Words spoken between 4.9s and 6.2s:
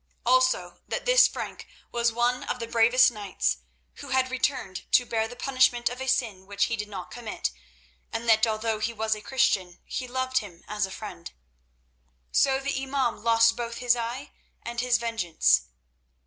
to bear the punishment of a